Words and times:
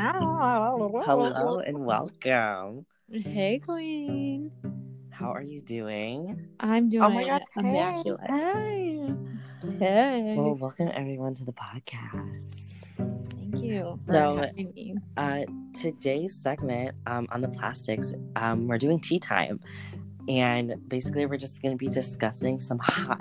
Hello 0.00 1.58
and 1.66 1.84
welcome. 1.84 2.86
Hey, 3.10 3.58
Queen. 3.58 4.52
How 5.10 5.32
are 5.32 5.42
you 5.42 5.60
doing? 5.60 6.46
I'm 6.60 6.88
doing 6.88 7.02
Oh 7.02 7.10
my 7.10 7.24
God, 7.24 7.42
hey. 7.56 7.60
immaculate. 7.60 8.30
Hey. 8.30 9.12
Hey. 9.80 10.34
Well, 10.38 10.54
welcome 10.54 10.88
everyone 10.94 11.34
to 11.34 11.44
the 11.44 11.52
podcast. 11.52 12.84
Thank 12.96 13.60
you 13.60 13.98
for 14.06 14.12
So- 14.12 14.36
having 14.36 14.72
me. 14.72 14.94
Uh, 15.16 15.40
today's 15.74 16.36
segment 16.36 16.94
um, 17.08 17.26
on 17.32 17.40
the 17.40 17.48
plastics, 17.48 18.14
um, 18.36 18.68
we're 18.68 18.78
doing 18.78 19.00
tea 19.00 19.18
time. 19.18 19.58
And 20.28 20.76
basically, 20.88 21.26
we're 21.26 21.38
just 21.38 21.60
going 21.60 21.76
to 21.76 21.78
be 21.78 21.92
discussing 21.92 22.60
some 22.60 22.78
hot, 22.78 23.18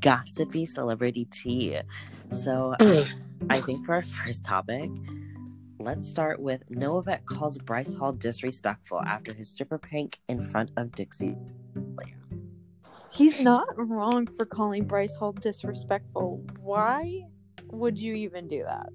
gossipy 0.00 0.64
celebrity 0.64 1.24
tea. 1.24 1.80
So, 2.30 2.76
I 3.50 3.60
think 3.62 3.84
for 3.84 3.94
our 3.94 4.02
first 4.02 4.44
topic, 4.44 4.90
let's 5.78 6.08
start 6.08 6.40
with 6.40 6.62
Noah 6.70 7.02
Beck 7.02 7.24
calls 7.26 7.58
Bryce 7.58 7.94
Hall 7.94 8.12
disrespectful 8.12 9.00
after 9.00 9.32
his 9.32 9.48
stripper 9.48 9.78
prank 9.78 10.18
in 10.28 10.42
front 10.42 10.70
of 10.76 10.92
Dixie. 10.92 11.36
He's 13.10 13.40
not 13.40 13.66
wrong 13.76 14.26
for 14.26 14.44
calling 14.44 14.84
Bryce 14.84 15.14
Hall 15.16 15.32
disrespectful. 15.32 16.44
Why 16.60 17.24
would 17.66 17.98
you 17.98 18.14
even 18.14 18.48
do 18.48 18.62
that? 18.62 18.88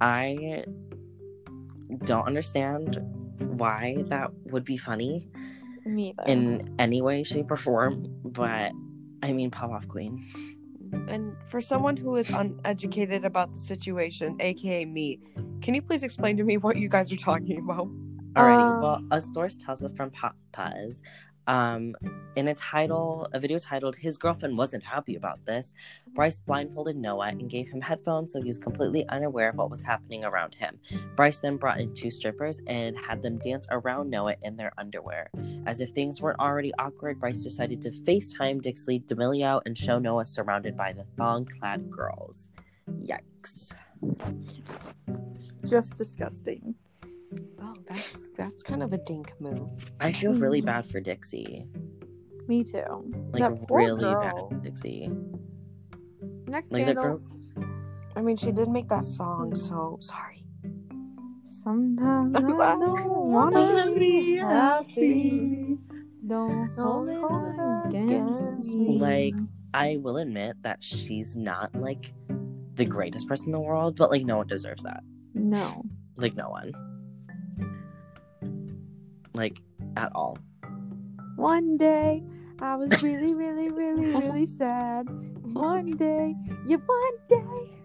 I 0.00 0.64
don't 2.04 2.26
understand 2.26 2.98
why 3.38 4.04
that 4.08 4.30
would 4.44 4.64
be 4.64 4.76
funny 4.76 5.28
Me 5.84 6.14
either. 6.18 6.30
in 6.30 6.74
any 6.78 7.02
way, 7.02 7.22
shape, 7.22 7.50
or 7.50 7.56
form, 7.56 8.06
but 8.24 8.72
I 9.22 9.32
mean, 9.32 9.50
pop 9.50 9.70
off 9.70 9.88
queen. 9.88 10.24
And 10.92 11.36
for 11.48 11.60
someone 11.60 11.96
who 11.96 12.16
is 12.16 12.28
uneducated 12.30 13.24
about 13.24 13.52
the 13.52 13.60
situation, 13.60 14.36
aka 14.40 14.84
me, 14.84 15.20
can 15.62 15.74
you 15.74 15.82
please 15.82 16.02
explain 16.02 16.36
to 16.36 16.44
me 16.44 16.56
what 16.56 16.76
you 16.76 16.88
guys 16.88 17.12
are 17.12 17.16
talking 17.16 17.58
about? 17.58 17.88
Alrighty, 18.34 18.62
Um, 18.62 18.80
well, 18.80 19.02
a 19.10 19.20
source 19.20 19.56
tells 19.56 19.82
us 19.82 19.90
from 19.96 20.10
Pop 20.10 20.36
Puzz, 20.52 21.02
um, 21.46 21.94
in 22.36 22.48
a 22.48 22.54
title, 22.54 23.28
a 23.32 23.40
video 23.40 23.58
titled 23.58 23.96
"His 23.96 24.18
girlfriend 24.18 24.56
wasn't 24.56 24.84
happy 24.84 25.16
about 25.16 25.44
this." 25.46 25.72
Bryce 26.14 26.40
blindfolded 26.40 26.96
Noah 26.96 27.28
and 27.28 27.48
gave 27.48 27.68
him 27.68 27.80
headphones, 27.80 28.32
so 28.32 28.40
he 28.40 28.48
was 28.48 28.58
completely 28.58 29.08
unaware 29.08 29.50
of 29.50 29.56
what 29.56 29.70
was 29.70 29.82
happening 29.82 30.24
around 30.24 30.54
him. 30.54 30.78
Bryce 31.16 31.38
then 31.38 31.56
brought 31.56 31.80
in 31.80 31.92
two 31.94 32.10
strippers 32.10 32.60
and 32.66 32.96
had 32.96 33.22
them 33.22 33.38
dance 33.38 33.66
around 33.70 34.10
Noah 34.10 34.36
in 34.42 34.56
their 34.56 34.72
underwear. 34.78 35.30
As 35.66 35.80
if 35.80 35.90
things 35.90 36.20
weren't 36.20 36.40
already 36.40 36.72
awkward, 36.78 37.18
Bryce 37.20 37.42
decided 37.42 37.80
to 37.82 37.90
FaceTime 37.90 38.62
Dixie 38.62 39.00
D'Amelio 39.00 39.60
and 39.66 39.76
show 39.76 39.98
Noah 39.98 40.24
surrounded 40.24 40.76
by 40.76 40.92
the 40.92 41.04
thong-clad 41.16 41.90
girls. 41.90 42.48
Yikes! 42.90 43.72
Just 45.64 45.96
disgusting. 45.96 46.74
That's 48.40 48.54
that's 48.54 48.62
kind 48.62 48.82
of 48.82 48.92
a 48.94 48.98
dink 48.98 49.32
move. 49.38 49.92
I 50.00 50.12
feel 50.12 50.32
really 50.32 50.60
hmm. 50.60 50.66
bad 50.66 50.86
for 50.86 50.98
Dixie. 50.98 51.66
Me 52.48 52.64
too. 52.64 53.12
Like 53.32 53.42
That 53.42 53.68
poor 53.68 53.80
really 53.80 54.00
girl. 54.00 54.22
bad 54.22 54.32
for 54.48 54.64
Dixie. 54.64 55.10
Next 56.46 56.72
Like 56.72 56.86
the 56.86 56.92
scandal. 56.92 57.16
girl- 57.16 57.66
I 58.16 58.22
mean, 58.22 58.36
she 58.36 58.50
did 58.50 58.68
make 58.70 58.88
that 58.88 59.04
song, 59.04 59.54
so 59.54 59.98
sorry. 60.00 60.44
Sometimes 61.44 62.34
I'm 62.36 62.46
I 62.50 62.52
sorry. 62.52 62.80
don't 62.80 63.08
wanna 63.30 63.92
be 63.96 64.36
happy. 64.36 65.76
Don't 66.26 66.70
hold 66.76 67.08
it 67.10 67.88
against 67.88 68.40
against 68.42 68.74
me. 68.74 68.88
me. 68.88 68.98
Like, 68.98 69.34
I 69.74 69.98
will 69.98 70.16
admit 70.16 70.56
that 70.62 70.82
she's 70.82 71.36
not 71.36 71.74
like 71.74 72.14
the 72.74 72.86
greatest 72.86 73.28
person 73.28 73.46
in 73.46 73.52
the 73.52 73.60
world, 73.60 73.96
but 73.96 74.10
like 74.10 74.24
no 74.24 74.38
one 74.38 74.46
deserves 74.46 74.82
that. 74.84 75.02
no. 75.34 75.84
Like 76.16 76.34
no 76.34 76.48
one. 76.48 76.72
Like 79.40 79.58
at 79.96 80.12
all. 80.14 80.36
One 81.36 81.78
day 81.78 82.22
I 82.60 82.76
was 82.76 83.02
really, 83.02 83.34
really, 83.34 83.70
really, 83.70 84.12
really 84.20 84.44
sad. 84.44 85.08
One 85.54 85.96
day, 85.96 86.34
yeah, 86.66 86.76
one 86.76 87.16
day. 87.26 87.80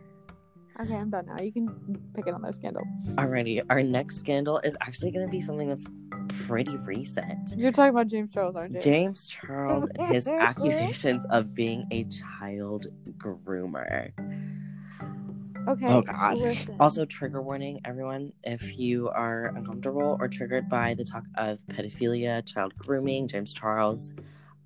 Okay, 0.81 0.95
I'm 0.95 1.09
done 1.09 1.27
now. 1.27 1.41
You 1.41 1.53
can 1.53 1.69
pick 2.13 2.27
another 2.27 2.51
scandal. 2.51 2.83
Alrighty, 3.11 3.63
our 3.69 3.81
next 3.81 4.17
scandal 4.17 4.59
is 4.65 4.75
actually 4.81 5.11
gonna 5.11 5.29
be 5.29 5.39
something 5.39 5.69
that's 5.69 5.87
pretty 6.45 6.75
recent. 6.75 7.55
You're 7.55 7.71
talking 7.71 7.91
about 7.91 8.07
James 8.07 8.31
Charles, 8.33 8.57
aren't 8.57 8.73
you? 8.73 8.81
James 8.81 9.25
Charles 9.25 9.87
and 9.95 10.13
his 10.13 10.27
accusations 10.49 11.25
of 11.29 11.55
being 11.55 11.85
a 11.91 12.03
child 12.05 12.87
groomer. 13.17 14.11
Okay. 15.67 15.87
Oh 15.87 16.01
god. 16.01 16.37
listen. 16.37 16.75
Also, 16.79 17.05
trigger 17.05 17.41
warning, 17.41 17.79
everyone. 17.85 18.33
If 18.43 18.77
you 18.77 19.09
are 19.09 19.53
uncomfortable 19.55 20.17
or 20.19 20.27
triggered 20.27 20.69
by 20.69 20.93
the 20.93 21.03
talk 21.05 21.23
of 21.35 21.59
pedophilia, 21.69 22.45
child 22.45 22.75
grooming, 22.77 23.27
James 23.27 23.53
Charles, 23.53 24.11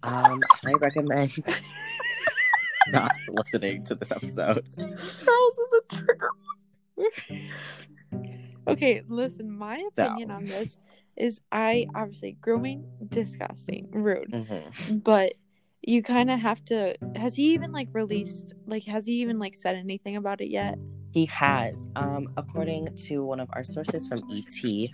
um, 0.03 0.39
I 0.65 0.71
recommend 0.79 1.31
not 2.89 3.11
listening 3.31 3.83
to 3.85 3.95
this 3.95 4.11
episode. 4.11 4.65
Charles 4.77 5.57
is 5.57 5.73
a 5.73 5.95
trigger. 5.95 6.29
okay, 8.67 9.01
listen. 9.07 9.51
My 9.51 9.83
opinion 9.95 10.29
So. 10.29 10.35
on 10.35 10.45
this 10.45 10.77
is, 11.15 11.41
I 11.51 11.87
obviously 11.95 12.33
grooming 12.39 12.85
disgusting, 13.07 13.89
rude, 13.91 14.31
Mhm. 14.31 15.03
but 15.03 15.33
you 15.89 16.03
kind 16.03 16.29
of 16.29 16.39
have 16.39 16.63
to. 16.65 16.95
Has 17.15 17.35
he 17.35 17.53
even 17.53 17.71
like 17.71 17.89
released? 17.93 18.53
Like, 18.67 18.85
has 18.85 19.07
he 19.07 19.13
even 19.13 19.39
like 19.39 19.55
said 19.55 19.75
anything 19.75 20.17
about 20.17 20.39
it 20.39 20.49
yet? 20.49 20.77
He 21.11 21.25
has, 21.25 21.87
um, 21.95 22.31
according 22.37 22.95
to 23.07 23.23
one 23.23 23.39
of 23.39 23.49
our 23.53 23.63
sources 23.63 24.07
from 24.07 24.21
ET, 24.31 24.89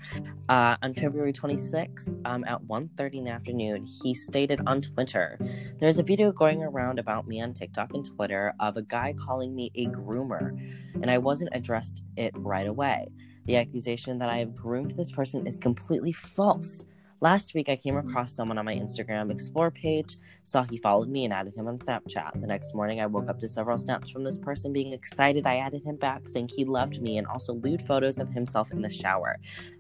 uh, 0.48 0.78
on 0.82 0.94
February 0.94 1.34
26th 1.34 2.08
um, 2.26 2.46
at 2.46 2.62
1.30 2.64 3.16
in 3.16 3.24
the 3.26 3.32
afternoon, 3.32 3.86
he 4.02 4.14
stated 4.14 4.62
on 4.66 4.80
Twitter, 4.80 5.38
there's 5.82 6.00
a 6.00 6.04
video 6.04 6.32
going 6.32 6.64
around 6.64 7.00
about 7.00 7.28
me 7.28 7.42
on 7.42 7.54
TikTok 7.54 7.94
and 7.94 8.06
Twitter 8.06 8.54
of 8.62 8.78
a 8.78 8.82
guy 8.82 9.14
calling 9.20 9.54
me 9.54 9.74
a 9.76 9.88
groomer, 9.88 10.58
and 10.94 11.12
I 11.12 11.18
wasn't 11.18 11.50
addressed 11.52 12.02
it 12.16 12.32
right 12.38 12.66
away. 12.68 13.10
The 13.44 13.58
accusation 13.58 14.18
that 14.20 14.30
I 14.30 14.38
have 14.38 14.56
groomed 14.56 14.92
this 14.92 15.12
person 15.12 15.46
is 15.46 15.58
completely 15.58 16.14
false. 16.14 16.86
Last 17.26 17.56
week, 17.56 17.70
I 17.70 17.76
came 17.76 17.96
mm-hmm. 17.96 18.08
across 18.08 18.32
someone 18.32 18.60
on 18.60 18.66
my 18.66 18.76
Instagram 18.76 19.32
Explore 19.32 19.72
page, 19.72 20.18
saw 20.44 20.62
he 20.62 20.78
followed 20.78 21.10
me, 21.10 21.26
and 21.26 21.34
added 21.34 21.56
him 21.58 21.68
on 21.68 21.80
Snapchat. 21.80 22.40
The 22.40 22.46
next 22.46 22.76
morning, 22.76 23.02
I 23.02 23.08
woke 23.08 23.30
up 23.30 23.40
to 23.40 23.50
several 23.50 23.80
snaps 23.80 24.12
from 24.12 24.24
this 24.24 24.38
person 24.38 24.72
being 24.72 24.94
excited. 24.94 25.48
I 25.48 25.56
added 25.56 25.82
him 25.84 25.96
back, 25.96 26.30
saying 26.30 26.50
he 26.50 26.66
loved 26.66 27.02
me, 27.02 27.18
and 27.18 27.26
also 27.26 27.54
lewd 27.54 27.82
photos 27.82 28.20
of 28.20 28.30
himself 28.30 28.72
in 28.72 28.84
the 28.84 28.92
shower. 28.92 29.40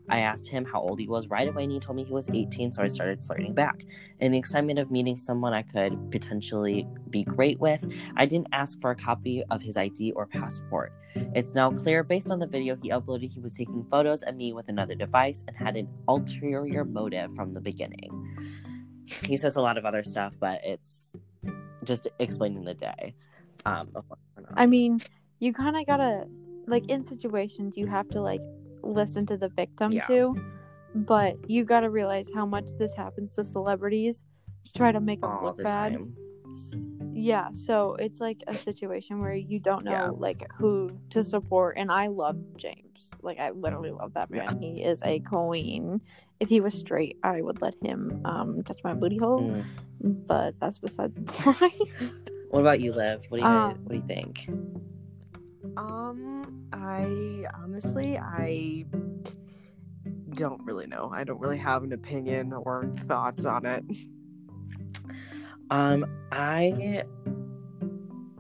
I 0.09 0.19
asked 0.19 0.47
him 0.47 0.66
how 0.66 0.81
old 0.81 0.99
he 0.99 1.07
was 1.07 1.27
right 1.27 1.47
away, 1.47 1.63
and 1.63 1.71
he 1.71 1.79
told 1.79 1.95
me 1.95 2.03
he 2.03 2.13
was 2.13 2.29
18, 2.29 2.73
so 2.73 2.83
I 2.83 2.88
started 2.88 3.23
flirting 3.23 3.53
back. 3.53 3.85
In 4.19 4.31
the 4.31 4.38
excitement 4.38 4.79
of 4.79 4.91
meeting 4.91 5.17
someone 5.17 5.53
I 5.53 5.63
could 5.63 6.11
potentially 6.11 6.88
be 7.09 7.23
great 7.23 7.59
with, 7.59 7.83
I 8.15 8.25
didn't 8.25 8.47
ask 8.51 8.79
for 8.81 8.91
a 8.91 8.95
copy 8.95 9.44
of 9.49 9.61
his 9.61 9.77
ID 9.77 10.11
or 10.11 10.27
passport. 10.27 10.94
It's 11.33 11.55
now 11.55 11.71
clear, 11.71 12.03
based 12.03 12.29
on 12.29 12.39
the 12.39 12.47
video 12.47 12.75
he 12.81 12.89
uploaded, 12.89 13.31
he 13.31 13.39
was 13.39 13.53
taking 13.53 13.85
photos 13.89 14.21
of 14.21 14.35
me 14.35 14.53
with 14.53 14.69
another 14.69 14.95
device 14.95 15.44
and 15.47 15.55
had 15.55 15.75
an 15.75 15.88
ulterior 16.07 16.85
motive 16.85 17.33
from 17.35 17.53
the 17.53 17.61
beginning. 17.61 18.11
He 19.23 19.38
says 19.38 19.55
a 19.55 19.61
lot 19.61 19.77
of 19.77 19.85
other 19.85 20.03
stuff, 20.03 20.35
but 20.39 20.61
it's 20.63 21.15
just 21.83 22.07
explaining 22.19 22.63
the 22.65 22.73
day. 22.73 23.15
Um. 23.65 23.89
I 24.55 24.65
mean, 24.65 25.01
you 25.39 25.53
kind 25.53 25.77
of 25.77 25.85
gotta 25.85 26.25
like 26.67 26.89
in 26.89 27.01
situations 27.01 27.77
you 27.77 27.88
have 27.88 28.09
to 28.09 28.21
like 28.21 28.41
listen 28.85 29.25
to 29.28 29.38
the 29.38 29.50
victim 29.50 29.91
Yeah. 29.91 30.01
too, 30.07 30.35
but 30.94 31.38
you 31.50 31.63
gotta 31.66 31.90
realize 31.90 32.29
how 32.34 32.46
much 32.46 32.69
this 32.78 32.96
happens 32.96 33.34
to 33.35 33.44
celebrities 33.44 34.23
to 34.66 34.73
try 34.73 34.91
to 34.91 35.00
make 35.00 35.22
them 35.22 35.31
all 35.31 35.44
look 35.44 35.57
the 35.57 35.63
bad. 35.63 35.94
time. 35.94 36.13
Yeah, 37.13 37.50
so 37.54 37.95
it's 37.95 38.19
like 38.19 38.44
a 38.48 38.54
situation 38.56 39.19
where 39.19 39.33
you 39.33 39.59
don't 39.59 39.83
know 39.86 39.92
Yeah. 39.92 40.09
like 40.09 40.50
who 40.57 40.89
to 41.12 41.24
support, 41.24 41.77
and 41.77 41.92
I 41.92 42.07
love 42.07 42.38
James. 42.57 43.13
Like 43.21 43.39
I 43.39 43.50
literally 43.51 43.92
love 43.92 44.13
that 44.13 44.30
man. 44.30 44.59
He 44.62 44.83
is 44.83 45.01
a 45.04 45.19
queen. 45.21 46.01
If 46.39 46.50
he 46.50 46.59
was 46.62 46.74
straight, 46.77 47.18
I 47.24 47.42
would 47.42 47.62
let 47.62 47.75
him 47.81 48.21
um 48.25 48.63
touch 48.63 48.80
my 48.83 48.94
booty 48.94 49.18
hole, 49.18 49.63
Mm. 50.04 50.27
but 50.27 50.59
that's 50.59 50.77
beside 50.80 51.15
the 51.15 51.21
point. 51.31 52.31
What 52.50 52.59
about 52.62 52.80
you, 52.81 52.94
Lev? 52.94 53.25
What 53.30 53.38
do 53.38 53.44
you 53.44 53.50
Um, 53.50 53.69
What 53.83 53.89
do 53.89 53.95
you 53.95 54.04
think? 54.07 54.50
Um, 55.77 56.64
I 56.87 57.45
honestly, 57.55 58.17
I 58.17 58.85
don't 60.35 60.61
really 60.63 60.85
know. 60.85 61.09
I 61.11 61.23
don't 61.23 61.39
really 61.39 61.57
have 61.57 61.83
an 61.83 61.93
opinion 61.93 62.53
or 62.53 62.85
thoughts 62.85 63.45
on 63.45 63.65
it. 63.65 63.83
Um, 65.71 66.05
I 66.31 67.03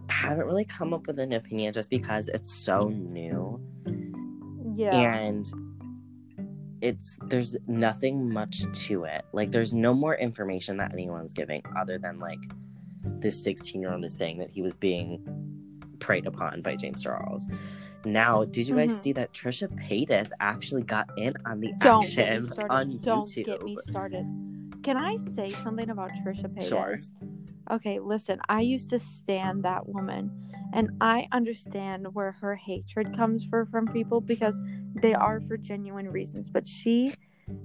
haven't 0.09 0.45
really 0.45 0.65
come 0.65 0.93
up 0.93 1.07
with 1.07 1.17
an 1.17 1.33
opinion 1.33 1.73
just 1.73 1.89
because 1.89 2.29
it's 2.29 2.53
so 2.53 2.89
new 2.89 3.59
yeah. 4.75 4.95
and 4.95 5.51
it's 6.81 7.17
there's 7.27 7.55
nothing 7.67 8.31
much 8.31 8.63
to 8.85 9.05
it. 9.05 9.25
Like 9.33 9.51
there's 9.51 9.73
no 9.73 9.93
more 9.93 10.15
information 10.15 10.77
that 10.77 10.93
anyone's 10.93 11.33
giving 11.33 11.63
other 11.75 11.97
than 11.97 12.19
like 12.19 12.39
this 13.03 13.43
16 13.43 13.81
year 13.81 13.91
old 13.91 14.05
is 14.05 14.15
saying 14.15 14.37
that 14.37 14.51
he 14.51 14.61
was 14.61 14.77
being 14.77 15.23
preyed 15.99 16.27
upon 16.27 16.61
by 16.61 16.75
James 16.75 17.01
Charles. 17.01 17.45
Now, 18.05 18.45
did 18.45 18.67
you 18.67 18.75
guys 18.75 18.91
Mhm. 18.93 19.01
see 19.01 19.13
that 19.13 19.33
Trisha 19.33 19.67
Paytas 19.69 20.31
actually 20.39 20.83
got 20.83 21.07
in 21.17 21.33
on 21.45 21.59
the 21.59 21.73
Don't 21.79 22.03
action 22.03 22.49
on 22.69 22.99
Don't 22.99 23.27
YouTube? 23.27 23.45
get 23.45 23.63
me 23.63 23.75
started. 23.77 24.25
Can 24.83 24.97
I 24.97 25.15
say 25.33 25.51
something 25.51 25.89
about 25.89 26.11
Trisha 26.23 26.45
Paytas? 26.55 26.69
Sure. 26.69 26.97
Okay, 27.71 27.99
listen. 27.99 28.39
I 28.47 28.61
used 28.61 28.91
to 28.91 28.99
stand 28.99 29.63
that 29.63 29.89
woman, 29.89 30.31
and 30.71 30.91
I 31.01 31.27
understand 31.31 32.13
where 32.13 32.33
her 32.33 32.55
hatred 32.55 33.15
comes 33.17 33.43
for 33.43 33.65
from 33.65 33.87
people 33.87 34.21
because 34.21 34.61
they 34.93 35.15
are 35.15 35.41
for 35.41 35.57
genuine 35.57 36.09
reasons. 36.09 36.49
But 36.49 36.67
she 36.67 37.15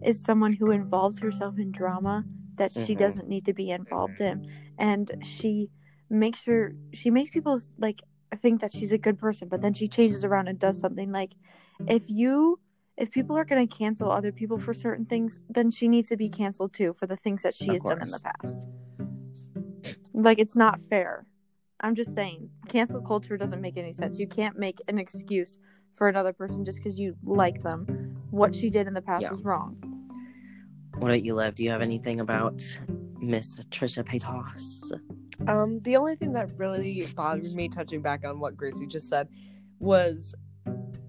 is 0.03 0.23
someone 0.23 0.55
who 0.55 0.71
involves 0.71 1.19
herself 1.19 1.59
in 1.59 1.71
drama 1.71 2.25
that 2.57 2.73
she 2.73 2.95
Mhm. 2.95 2.99
doesn't 2.99 3.29
need 3.29 3.45
to 3.45 3.53
be 3.53 3.71
involved 3.71 4.21
in, 4.23 4.47
and 4.79 5.11
she 5.23 5.69
makes 6.09 6.47
her 6.47 6.75
she 6.95 7.11
makes 7.11 7.31
people 7.31 7.61
like 7.79 8.03
think 8.37 8.61
that 8.61 8.73
she's 8.73 8.93
a 8.93 8.99
good 8.99 9.19
person, 9.19 9.49
but 9.49 9.63
then 9.63 9.75
she 9.75 9.89
changes 9.89 10.25
around 10.25 10.49
and 10.49 10.59
does 10.59 10.79
something 10.79 11.13
like 11.13 11.35
if 11.87 12.09
you 12.09 12.61
if 12.97 13.11
people 13.11 13.37
are 13.37 13.45
going 13.47 13.67
to 13.67 13.77
cancel 13.77 14.11
other 14.11 14.31
people 14.31 14.59
for 14.59 14.75
certain 14.75 15.07
things, 15.07 15.41
then 15.49 15.71
she 15.71 15.89
needs 15.89 16.09
to 16.09 16.17
be 16.17 16.29
canceled 16.29 16.75
too 16.75 16.93
for 16.93 17.07
the 17.07 17.17
things 17.17 17.43
that 17.43 17.55
she 17.55 17.69
Of 17.69 17.75
has 17.75 17.83
done 17.83 18.03
in 18.03 18.09
the 18.09 18.21
past. 18.21 18.69
Like 20.13 20.39
it's 20.39 20.57
not 20.57 20.81
fair. 20.81 21.27
I'm 21.81 21.95
just 21.95 22.13
saying, 22.13 22.51
cancel 22.69 23.01
culture 23.01 23.39
doesn't 23.39 23.61
make 23.61 23.79
any 23.79 23.93
sense. 23.93 24.21
You 24.21 24.27
can't 24.27 24.59
make 24.59 24.81
an 24.87 24.99
excuse 24.99 25.59
for 25.95 26.09
another 26.09 26.35
person 26.35 26.63
just 26.65 26.79
because 26.79 27.01
you 27.01 27.17
like 27.25 27.63
them. 27.63 27.87
What 28.31 28.55
she 28.55 28.69
did 28.69 28.87
in 28.87 28.93
the 28.93 29.01
past 29.03 29.23
Yeah. 29.23 29.31
was 29.31 29.43
wrong. 29.43 29.77
What 30.99 31.09
about 31.09 31.23
you, 31.23 31.35
Liv? 31.35 31.55
Do 31.55 31.65
you 31.65 31.71
have 31.71 31.81
anything 31.81 32.21
about 32.21 32.61
Miss 33.19 33.59
Trisha 33.71 34.05
Paytas? 34.05 34.93
Um, 35.49 35.81
the 35.81 35.97
only 35.97 36.17
thing 36.17 36.33
that 36.33 36.51
really 36.57 37.07
bothered 37.15 37.53
me, 37.55 37.69
touching 37.69 38.03
back 38.03 38.25
on 38.25 38.41
what 38.41 38.57
Gracie 38.57 38.87
just 38.87 39.09
said, 39.09 39.29
was, 39.79 40.35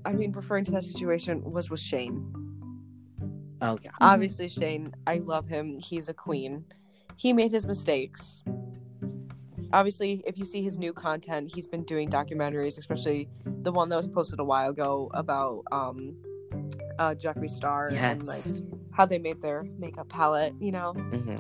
I 0.06 0.14
mean, 0.14 0.32
referring 0.32 0.66
to 0.66 0.72
that 0.72 0.84
situation 0.84 1.44
was 1.44 1.70
with 1.70 1.80
Shane. 1.80 2.34
Oh 3.62 3.78
yeah, 3.84 3.92
Obviously, 4.00 4.50
Shane, 4.50 4.94
I 5.06 5.18
love 5.18 5.48
him. 5.48 5.78
He's 5.78 6.10
a 6.10 6.14
queen. 6.14 6.66
He 7.16 7.34
made 7.34 7.52
his 7.52 7.68
mistakes. 7.68 8.44
Obviously, 9.74 10.24
if 10.26 10.38
you 10.38 10.46
see 10.46 10.64
his 10.64 10.80
new 10.80 10.94
content, 10.94 11.52
he's 11.54 11.68
been 11.68 11.84
doing 11.84 12.10
documentaries, 12.10 12.78
especially 12.78 13.30
the 13.62 13.72
one 13.72 13.90
that 13.90 13.96
was 13.96 14.08
posted 14.08 14.40
a 14.40 14.44
while 14.44 14.72
ago 14.72 15.12
about 15.14 15.64
um, 15.72 16.16
uh, 16.98 17.14
Jeffree 17.14 17.50
Star 17.50 17.90
yes. 17.92 18.02
and 18.02 18.26
like 18.26 18.44
how 18.92 19.06
they 19.06 19.20
made 19.20 19.42
their 19.42 19.64
makeup 19.78 20.10
palette, 20.10 20.54
you 20.60 20.72
know, 20.72 20.94
hmm 20.94 21.36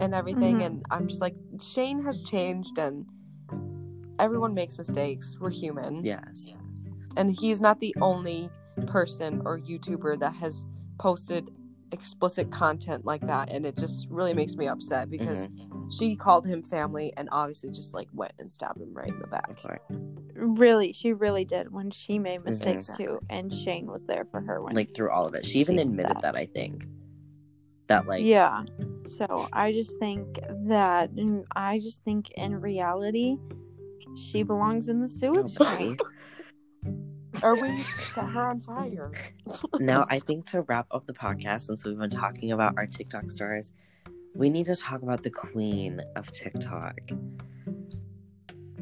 and 0.00 0.14
everything. 0.14 0.58
Mhm. 0.58 0.66
And 0.66 0.86
I'm 0.90 1.08
just 1.08 1.20
like, 1.20 1.34
Shane 1.60 2.02
has 2.04 2.22
changed, 2.22 2.78
and 2.78 3.10
everyone 4.18 4.54
makes 4.54 4.76
mistakes. 4.78 5.36
We're 5.40 5.50
human 5.50 6.04
Yes. 6.04 6.52
and 7.16 7.30
he's 7.32 7.60
not 7.60 7.80
the 7.80 7.94
only 8.00 8.50
person 8.86 9.42
or 9.44 9.58
YouTuber 9.58 10.18
that 10.20 10.34
has 10.34 10.64
posted 10.98 11.50
explicit 11.92 12.52
content 12.52 13.04
like 13.04 13.20
that 13.22 13.50
and 13.50 13.66
it 13.66 13.76
just 13.76 14.08
really 14.10 14.32
makes 14.32 14.54
me 14.56 14.68
upset 14.68 15.10
because 15.10 15.48
Mhm. 15.48 15.90
she 15.92 16.14
called 16.14 16.46
him 16.46 16.62
family 16.62 17.12
and 17.16 17.28
obviously 17.32 17.68
just 17.70 17.94
like 17.94 18.06
went 18.14 18.32
and 18.38 18.50
stabbed 18.52 18.80
him 18.80 18.94
right 18.94 19.08
in 19.08 19.18
the 19.18 19.26
back. 19.26 19.56
course. 19.60 19.80
Really, 20.36 20.92
she 20.92 21.12
really 21.12 21.44
did 21.44 21.72
when 21.72 21.90
she 21.90 22.18
made 22.18 22.44
mistakes 22.44 22.88
Mhm. 22.90 22.96
too, 22.96 23.18
and 23.28 23.52
Shane 23.52 23.86
was 23.90 24.04
there 24.04 24.24
for 24.30 24.40
her 24.40 24.62
when. 24.62 24.74
Like 24.76 24.94
through 24.94 25.10
all 25.10 25.26
of 25.26 25.34
it, 25.34 25.44
she 25.44 25.58
even 25.60 25.76
She 25.76 25.82
admitted 25.82 26.16
that. 26.16 26.22
that. 26.22 26.36
I 26.36 26.46
think 26.46 26.86
that 27.88 28.06
like 28.06 28.24
yeah. 28.24 28.64
So 29.06 29.48
I 29.52 29.72
just 29.72 29.98
think 29.98 30.38
that 30.66 31.10
I 31.56 31.78
just 31.80 32.02
think 32.04 32.30
in 32.32 32.60
reality, 32.60 33.36
she 34.16 34.42
belongs 34.42 34.88
in 34.88 35.00
the 35.00 35.08
sewage 35.08 35.56
Oh, 35.60 35.76
tank. 35.76 36.00
Or 37.42 37.54
we 37.54 37.80
set 37.80 38.28
her 38.28 38.48
on 38.48 38.60
fire. 38.60 39.10
now 39.78 40.04
I 40.10 40.18
think 40.18 40.44
to 40.46 40.60
wrap 40.62 40.86
up 40.90 41.06
the 41.06 41.14
podcast, 41.14 41.62
since 41.62 41.86
we've 41.86 41.96
been 41.96 42.10
talking 42.10 42.52
about 42.52 42.74
our 42.76 42.86
TikTok 42.86 43.30
stars, 43.30 43.72
we 44.34 44.50
need 44.50 44.66
to 44.66 44.76
talk 44.76 45.00
about 45.00 45.22
the 45.22 45.30
queen 45.30 46.02
of 46.16 46.30
TikTok. 46.32 46.98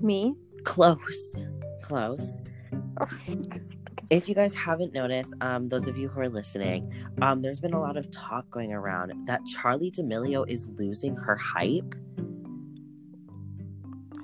Me. 0.02 0.34
Close, 0.64 1.46
close. 1.82 2.38
Oh 3.00 3.06
If 4.10 4.26
you 4.28 4.34
guys 4.34 4.54
haven't 4.54 4.94
noticed, 4.94 5.34
um, 5.42 5.68
those 5.68 5.86
of 5.86 5.98
you 5.98 6.08
who 6.08 6.20
are 6.20 6.28
listening, 6.30 6.90
um, 7.20 7.42
there's 7.42 7.60
been 7.60 7.74
a 7.74 7.80
lot 7.80 7.98
of 7.98 8.10
talk 8.10 8.50
going 8.50 8.72
around 8.72 9.12
that 9.26 9.42
Charli 9.42 9.92
D'Amelio 9.92 10.48
is 10.48 10.66
losing 10.78 11.14
her 11.14 11.36
hype. 11.36 11.94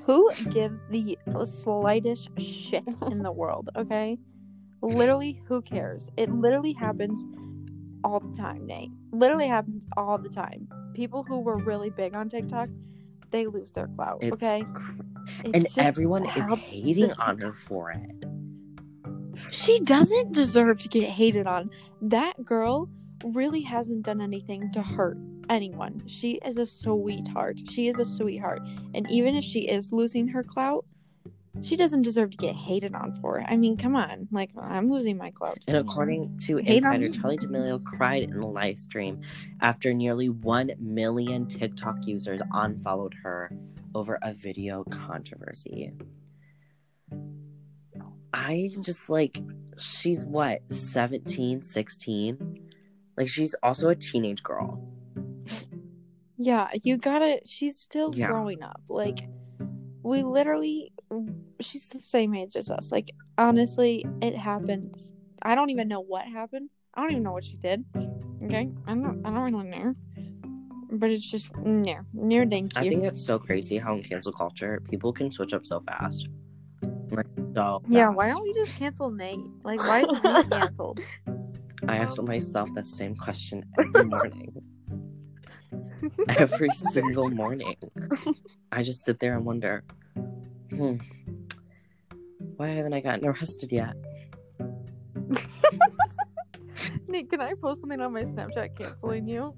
Who 0.04 0.30
gives 0.50 0.80
the 0.90 1.18
slightest 1.44 2.30
shit 2.40 2.84
in 3.10 3.22
the 3.22 3.32
world, 3.32 3.68
okay? 3.76 4.18
Literally, 4.80 5.42
who 5.46 5.60
cares? 5.62 6.08
It 6.16 6.30
literally 6.30 6.72
happens 6.72 7.24
all 8.04 8.20
the 8.20 8.36
time, 8.36 8.66
Nate. 8.66 8.90
Literally 9.12 9.48
happens 9.48 9.84
all 9.96 10.18
the 10.18 10.28
time. 10.28 10.68
People 10.94 11.24
who 11.24 11.40
were 11.40 11.56
really 11.56 11.90
big 11.90 12.16
on 12.16 12.28
TikTok, 12.30 12.68
they 13.30 13.46
lose 13.46 13.72
their 13.72 13.88
clout, 13.88 14.18
It's 14.22 14.42
okay? 14.42 14.62
cr- 14.74 14.92
and 15.52 15.66
everyone 15.78 16.26
is 16.36 16.44
hating 16.68 17.12
on 17.22 17.40
her 17.40 17.54
for 17.54 17.90
it. 17.90 18.24
She 19.64 19.80
doesn't 19.80 20.32
deserve 20.32 20.78
to 20.80 20.88
get 20.88 21.08
hated 21.08 21.46
on. 21.46 21.70
That 22.02 22.44
girl 22.44 22.90
really 23.24 23.62
hasn't 23.62 24.02
done 24.02 24.20
anything 24.20 24.70
to 24.72 24.82
hurt 24.82 25.16
anyone. 25.48 26.02
She 26.06 26.32
is 26.44 26.58
a 26.58 26.66
sweetheart. 26.66 27.60
She 27.70 27.88
is 27.88 27.98
a 27.98 28.04
sweetheart. 28.04 28.60
And 28.92 29.10
even 29.10 29.34
if 29.34 29.42
she 29.42 29.60
is 29.60 29.90
losing 29.90 30.28
her 30.28 30.42
clout, 30.42 30.84
she 31.62 31.76
doesn't 31.76 32.02
deserve 32.02 32.32
to 32.32 32.36
get 32.36 32.54
hated 32.54 32.94
on 32.94 33.14
for 33.22 33.38
it. 33.38 33.46
I 33.48 33.56
mean, 33.56 33.78
come 33.78 33.96
on. 33.96 34.28
Like, 34.30 34.50
I'm 34.60 34.88
losing 34.88 35.16
my 35.16 35.30
clout. 35.30 35.56
And 35.66 35.78
according 35.78 36.36
to 36.40 36.58
Hate 36.58 36.78
Insider. 36.84 37.08
Charli 37.08 37.38
D'Amelio 37.38 37.82
cried 37.82 38.24
in 38.24 38.40
the 38.40 38.46
live 38.46 38.78
stream 38.78 39.22
after 39.62 39.94
nearly 39.94 40.28
1 40.28 40.72
million 40.78 41.46
TikTok 41.46 42.06
users 42.06 42.42
unfollowed 42.52 43.14
her 43.22 43.50
over 43.94 44.18
a 44.20 44.34
video 44.34 44.84
controversy. 44.84 45.92
I 48.36 48.70
just 48.80 49.08
like, 49.08 49.40
she's 49.78 50.24
what, 50.24 50.60
17, 50.70 51.62
16? 51.62 52.60
Like, 53.16 53.28
she's 53.28 53.54
also 53.62 53.90
a 53.90 53.94
teenage 53.94 54.42
girl. 54.42 54.82
Yeah, 56.36 56.68
you 56.82 56.96
gotta. 56.96 57.40
She's 57.46 57.78
still 57.78 58.12
Yeah. 58.12 58.26
growing 58.26 58.60
up. 58.62 58.82
Like, 58.88 59.28
we 60.02 60.24
literally. 60.24 60.92
She's 61.60 61.88
the 61.90 62.00
same 62.00 62.34
age 62.34 62.56
as 62.56 62.72
us. 62.72 62.90
Like, 62.90 63.12
honestly, 63.38 64.04
it 64.20 64.34
happens. 64.34 65.12
I 65.42 65.54
don't 65.54 65.70
even 65.70 65.86
know 65.86 66.00
what 66.00 66.26
happened. 66.26 66.70
I 66.92 67.02
don't 67.02 67.12
even 67.12 67.22
know 67.22 67.32
what 67.32 67.44
she 67.44 67.56
did. 67.56 67.84
Okay, 68.42 68.68
I 68.86 68.94
don't. 68.94 69.24
I 69.24 69.30
don't 69.30 69.52
really 69.52 69.68
know. 69.68 69.94
But 70.90 71.10
it's 71.10 71.28
just 71.30 71.56
near, 71.58 72.04
near. 72.12 72.44
Thank 72.44 72.74
you. 72.74 72.80
I 72.80 72.88
think 72.88 73.04
it's 73.04 73.24
so 73.24 73.38
crazy 73.38 73.78
how 73.78 73.94
in 73.94 74.02
cancel 74.02 74.32
culture, 74.32 74.82
people 74.90 75.12
can 75.12 75.30
switch 75.30 75.52
up 75.52 75.64
so 75.64 75.80
fast. 75.80 76.28
Like, 77.10 77.26
so 77.54 77.82
yeah, 77.88 78.08
why 78.08 78.28
don't 78.28 78.42
we 78.42 78.52
just 78.52 78.74
cancel 78.76 79.10
Nate? 79.10 79.40
Like, 79.62 79.78
why 79.80 80.00
is 80.02 80.08
he 80.20 80.48
canceled? 80.50 81.00
I 81.88 81.96
ask 81.98 82.22
myself 82.22 82.70
that 82.74 82.86
same 82.86 83.14
question 83.16 83.64
every 83.78 84.04
morning. 84.04 84.62
every 86.36 86.70
single 86.70 87.30
morning. 87.30 87.76
I 88.72 88.82
just 88.82 89.04
sit 89.04 89.20
there 89.20 89.36
and 89.36 89.44
wonder, 89.44 89.84
hmm, 90.70 90.96
why 92.56 92.68
haven't 92.68 92.94
I 92.94 93.00
gotten 93.00 93.26
arrested 93.26 93.72
yet? 93.72 93.94
Nate, 97.08 97.30
can 97.30 97.40
I 97.40 97.54
post 97.54 97.80
something 97.80 98.00
on 98.00 98.12
my 98.12 98.22
Snapchat 98.22 98.76
canceling 98.76 99.28
you? 99.28 99.54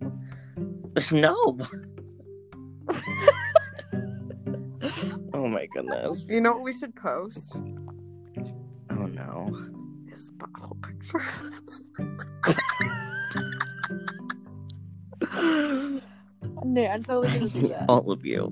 no. 1.12 1.58
Oh 5.46 5.48
my 5.48 5.66
goodness. 5.66 6.26
You 6.28 6.40
know 6.40 6.52
what 6.54 6.62
we 6.62 6.72
should 6.72 6.94
post? 6.96 7.56
Oh 8.90 9.06
no. 9.06 9.56
His 10.10 10.32
butthole 10.32 10.80
picture. 10.82 11.20
Nate, 16.64 16.90
I'm 16.90 17.02
totally 17.02 17.28
gonna 17.28 17.48
do 17.48 17.68
that. 17.68 17.84
All 17.88 18.10
of 18.10 18.24
you. 18.26 18.50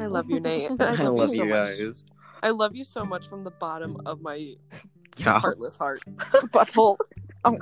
I 0.00 0.06
love 0.06 0.28
you, 0.28 0.40
Nate. 0.40 0.70
I 0.80 1.06
love 1.06 1.28
so 1.28 1.34
you 1.34 1.44
much. 1.44 1.50
guys. 1.78 2.04
I 2.42 2.50
love 2.50 2.74
you 2.74 2.84
so 2.84 3.04
much 3.04 3.28
from 3.28 3.44
the 3.44 3.50
bottom 3.50 3.96
of 4.06 4.20
my 4.20 4.54
Yeah. 5.16 5.38
heartless 5.38 5.76
heart. 5.76 6.02
Butthole. 6.52 6.96
Oh. 7.44 7.56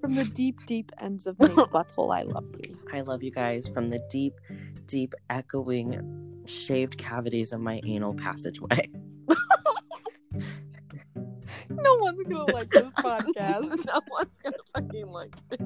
From 0.00 0.14
the 0.16 0.24
deep, 0.24 0.58
deep 0.66 0.90
ends 1.00 1.26
of 1.26 1.38
Nate's 1.38 1.54
butthole, 1.72 2.14
I 2.14 2.22
love 2.22 2.44
you. 2.64 2.76
I 2.92 3.00
love 3.02 3.22
you 3.22 3.30
guys 3.30 3.68
from 3.68 3.88
the 3.88 4.00
deep, 4.10 4.34
deep, 4.92 5.14
echoing, 5.30 6.38
shaved 6.44 6.98
cavities 6.98 7.54
of 7.54 7.60
my 7.60 7.80
anal 7.86 8.12
passageway. 8.14 8.90
No 11.70 11.96
one's 11.96 12.22
gonna 12.28 12.52
like 12.52 12.70
this 12.70 12.82
podcast. 12.98 13.62
no 13.86 14.00
one's 14.10 14.38
gonna 14.42 14.56
fucking 14.74 15.06
like 15.06 15.34
it. 15.50 15.60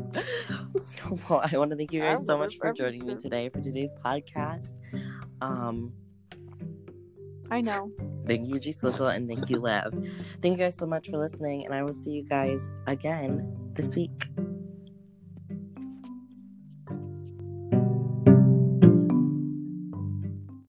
well, 1.29 1.43
I 1.43 1.59
want 1.59 1.73
to 1.73 1.77
thank 1.77 1.93
you 1.93 2.01
guys 2.01 2.21
I'm 2.21 2.25
so 2.25 2.39
much 2.39 2.57
for 2.59 2.73
joining 2.73 3.05
me 3.05 3.17
today 3.17 3.49
for 3.49 3.61
today's 3.61 3.91
podcast. 4.05 4.77
Um, 5.41 5.93
I 7.51 7.61
know. 7.61 7.91
Thank 8.25 8.49
you, 8.49 8.61
G 8.61 8.71
Swizzle, 8.71 9.09
and 9.09 9.29
thank 9.29 9.51
you, 9.51 9.59
Lev. 9.59 9.93
Thank 10.43 10.59
you 10.59 10.65
guys 10.65 10.77
so 10.77 10.87
much 10.87 11.11
for 11.11 11.19
listening, 11.19 11.67
and 11.67 11.75
I 11.75 11.83
will 11.83 11.95
see 11.95 12.13
you 12.13 12.23
guys 12.23 12.69
again 12.87 13.53
this 13.75 13.97
week. 13.97 14.29